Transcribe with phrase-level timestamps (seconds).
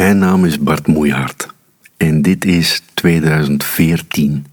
[0.00, 1.46] Mijn naam is Bart Moejaert
[1.96, 4.46] en dit is 2014,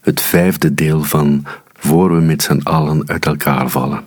[0.00, 4.06] het vijfde deel van Voor we met z'n allen uit elkaar vallen.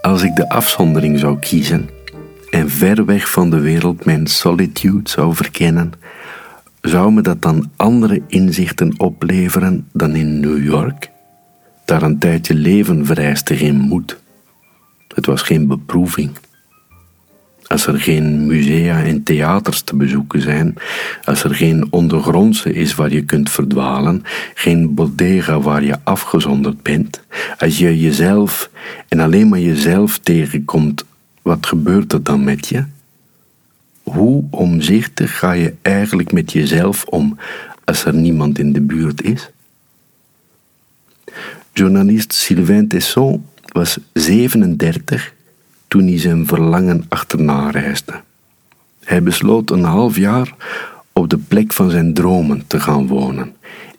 [0.00, 1.88] Als ik de afzondering zou kiezen
[2.50, 5.92] en ver weg van de wereld mijn solitude zou verkennen,
[6.96, 11.10] zou me dat dan andere inzichten opleveren dan in New York?
[11.84, 14.18] Daar een tijdje leven vereiste geen moed.
[15.14, 16.30] Het was geen beproeving.
[17.66, 20.74] Als er geen musea en theaters te bezoeken zijn,
[21.24, 24.22] als er geen ondergrondse is waar je kunt verdwalen,
[24.54, 27.22] geen bodega waar je afgezonderd bent,
[27.58, 28.70] als je jezelf
[29.08, 31.04] en alleen maar jezelf tegenkomt,
[31.42, 32.84] wat gebeurt er dan met je?
[34.10, 37.38] Hoe omzichtig ga je eigenlijk met jezelf om
[37.84, 39.50] als er niemand in de buurt is?
[41.72, 45.34] Journalist Sylvain Tesson was 37
[45.88, 48.20] toen hij zijn verlangen achterna reisde.
[49.04, 50.54] Hij besloot een half jaar
[51.12, 53.54] op de plek van zijn dromen te gaan wonen,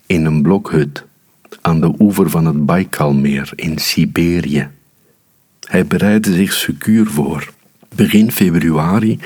[0.06, 1.04] in een blokhut
[1.60, 4.68] aan de oever van het Baikalmeer in Siberië.
[5.60, 7.52] Hij bereidde zich secuur voor.
[7.94, 9.18] Begin februari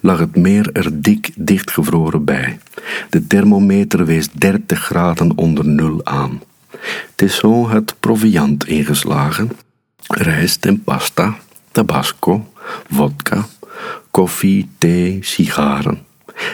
[0.00, 2.58] lag het meer er dik dichtgevroren bij.
[3.10, 6.40] De thermometer wees 30 graden onder nul aan.
[7.14, 9.50] Tesson had proviand ingeslagen:
[10.06, 11.36] rijst en pasta,
[11.72, 12.52] tabasco,
[12.90, 13.46] vodka,
[14.10, 15.98] koffie, thee, sigaren.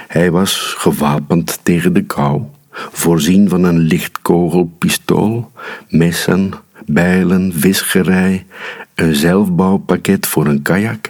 [0.08, 5.52] Hij was gewapend tegen de kou, voorzien van een lichtkogelpistool,
[5.88, 6.52] messen,
[6.86, 8.46] bijlen, visgerij,
[8.94, 11.05] een zelfbouwpakket voor een kajak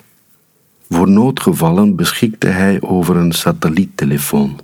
[0.89, 4.61] voor noodgevallen beschikte hij over een satelliettelefoon.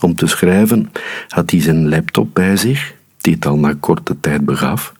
[0.00, 0.92] Om te schrijven
[1.28, 4.92] had hij zijn laptop bij zich, die het al na korte tijd begaf,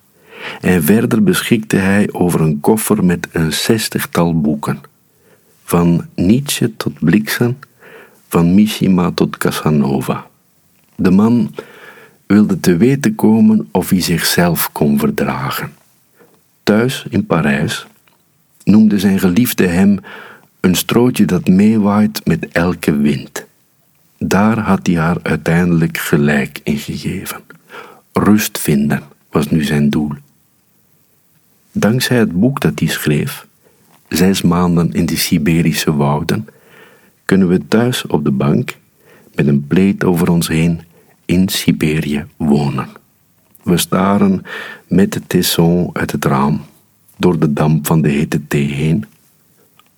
[0.61, 4.81] en verder beschikte hij over een koffer met een zestigtal boeken.
[5.63, 7.57] Van Nietzsche tot Blixen,
[8.27, 10.27] van Mishima tot Casanova.
[10.95, 11.55] De man
[12.25, 15.73] wilde te weten komen of hij zichzelf kon verdragen.
[16.63, 17.87] Thuis in Parijs
[18.69, 19.99] noemde zijn geliefde hem
[20.59, 23.45] een strootje dat meewaait met elke wind.
[24.17, 27.41] Daar had hij haar uiteindelijk gelijk in gegeven.
[28.13, 30.11] Rust vinden was nu zijn doel.
[31.71, 33.47] Dankzij het boek dat hij schreef,
[34.07, 36.47] Zes maanden in de Siberische wouden,
[37.25, 38.77] kunnen we thuis op de bank,
[39.35, 40.81] met een pleed over ons heen,
[41.25, 42.87] in Siberië wonen.
[43.63, 44.45] We staren
[44.87, 46.61] met de tesson uit het raam
[47.19, 49.05] door de damp van de hete thee heen.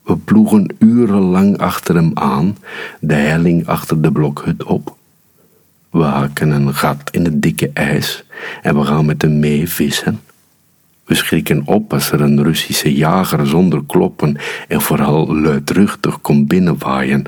[0.04, 2.58] We ploegen urenlang achter hem aan,
[3.00, 4.96] de helling achter de blokhut op.
[5.90, 8.24] We haken een gat in het dikke ijs
[8.62, 10.20] en we gaan met hem mee vissen.
[11.06, 17.24] We schrikken op als er een Russische jager zonder kloppen en vooral luidruchtig komt binnenwaaien.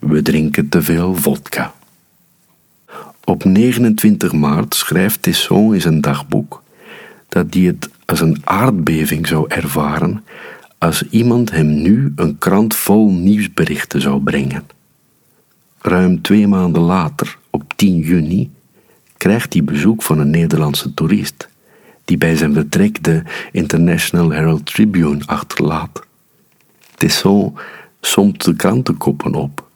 [0.00, 1.74] We drinken te veel vodka.
[3.24, 6.62] Op 29 maart schrijft Tesson in zijn dagboek
[7.28, 10.24] dat hij het als een aardbeving zou ervaren
[10.78, 14.66] als iemand hem nu een krant vol nieuwsberichten zou brengen.
[15.80, 18.50] Ruim twee maanden later, op 10 juni,
[19.16, 21.48] krijgt hij bezoek van een Nederlandse toerist,
[22.04, 26.00] die bij zijn vertrek de International Herald Tribune achterlaat.
[26.94, 27.56] Tesson
[28.00, 29.68] somt de krantenkoppen op.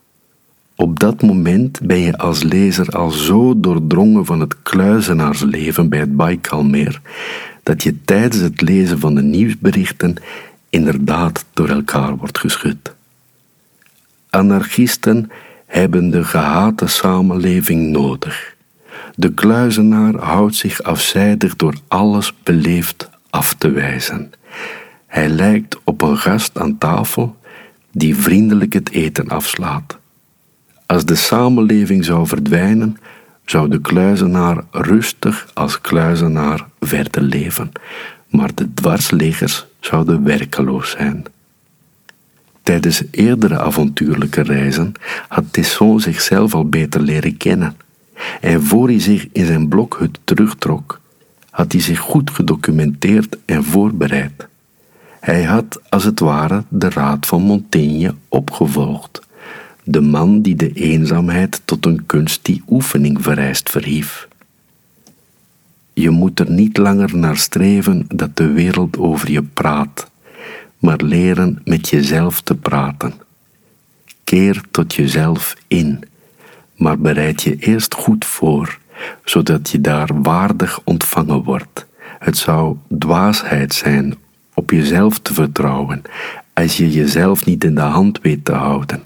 [0.77, 6.17] Op dat moment ben je als lezer al zo doordrongen van het kluizenaarsleven bij het
[6.17, 7.01] Baikalmeer
[7.63, 10.17] dat je tijdens het lezen van de nieuwsberichten
[10.71, 12.95] inderdaad door elkaar wordt geschud.
[14.31, 15.31] Anarchisten
[15.67, 18.55] hebben de gehate samenleving nodig.
[19.15, 24.33] De kluizenaar houdt zich afzijdig door alles beleefd af te wijzen.
[25.07, 27.37] Hij lijkt op een gast aan tafel
[27.91, 29.99] die vriendelijk het eten afslaat.
[30.87, 32.97] Als de samenleving zou verdwijnen,
[33.45, 37.73] zou de kluizenaar rustig als kluizenaar verder leven,
[38.29, 41.25] maar de dwarsliggers zouden werkeloos zijn.
[42.63, 44.93] Tijdens eerdere avontuurlijke reizen
[45.29, 47.77] had Tesson zichzelf al beter leren kennen.
[48.41, 51.01] En voor hij zich in zijn blokhut terugtrok,
[51.51, 54.47] had hij zich goed gedocumenteerd en voorbereid.
[55.21, 59.21] Hij had als het ware de raad van Montaigne opgevolgd
[59.85, 64.29] de man die de eenzaamheid tot een kunst die oefening vereist verhief.
[65.93, 70.11] Je moet er niet langer naar streven dat de wereld over je praat,
[70.79, 73.15] maar leren met jezelf te praten.
[74.25, 76.03] Keer tot jezelf in,
[76.77, 78.81] maar bereid je eerst goed voor
[79.25, 81.87] zodat je daar waardig ontvangen wordt.
[82.19, 84.15] Het zou dwaasheid zijn
[84.55, 86.03] op jezelf te vertrouwen
[86.55, 89.05] als je jezelf niet in de hand weet te houden.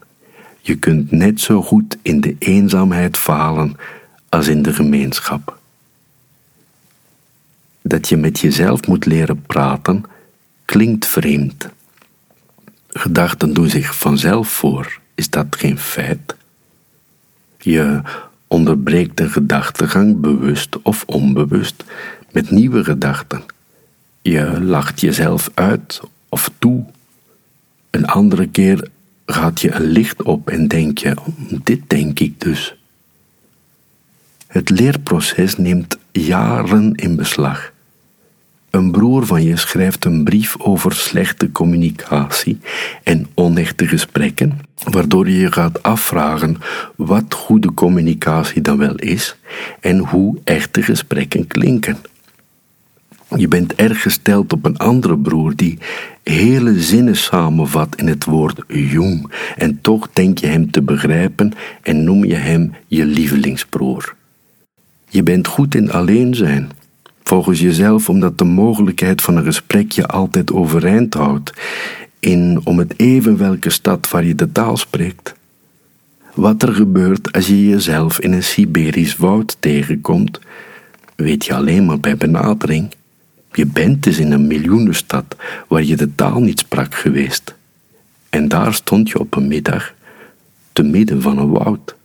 [0.67, 3.77] Je kunt net zo goed in de eenzaamheid falen
[4.29, 5.59] als in de gemeenschap.
[7.83, 10.05] Dat je met jezelf moet leren praten
[10.65, 11.69] klinkt vreemd.
[12.89, 16.37] Gedachten doen zich vanzelf voor, is dat geen feit?
[17.59, 18.01] Je
[18.47, 21.85] onderbreekt een gedachtegang bewust of onbewust
[22.33, 23.45] met nieuwe gedachten.
[24.23, 26.85] Je lacht jezelf uit of toe.
[27.91, 28.89] Een andere keer
[29.27, 31.15] gaat je een licht op en denk je,
[31.63, 32.77] dit denk ik dus.
[34.47, 37.73] Het leerproces neemt jaren in beslag.
[38.71, 42.59] Een broer van je schrijft een brief over slechte communicatie
[43.03, 44.59] en onechte gesprekken,
[44.91, 46.57] waardoor je je gaat afvragen
[46.97, 49.37] wat goede communicatie dan wel is
[49.81, 51.97] en hoe echte gesprekken klinken.
[53.35, 55.79] Je bent erg gesteld op een andere broer die
[56.23, 61.53] hele zinnen samenvat in het woord jong en toch denk je hem te begrijpen
[61.83, 64.15] en noem je hem je lievelingsbroer.
[65.09, 66.71] Je bent goed in alleen zijn,
[67.23, 71.53] volgens jezelf omdat de mogelijkheid van een gesprek je altijd overeind houdt,
[72.21, 75.35] in om het even welke stad waar je de taal spreekt.
[76.35, 80.41] Wat er gebeurt als je jezelf in een Siberisch woud tegenkomt,
[81.17, 82.89] weet je alleen maar bij benadering.
[83.53, 85.37] Je bent dus in een miljoenenstad
[85.69, 87.55] waar je de taal niet sprak geweest.
[88.31, 89.95] En daar stond je op een middag,
[90.73, 91.97] te midden van een woud.